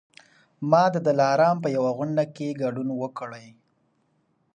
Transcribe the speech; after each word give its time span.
ما 0.69 0.83
د 0.95 0.95
دلارام 1.07 1.57
په 1.63 1.67
یوه 1.75 1.91
غونډه 1.97 2.23
کي 2.35 2.47
ګډون 2.61 2.87
وکړی 3.01 3.47